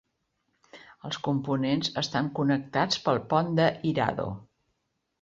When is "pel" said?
3.07-3.23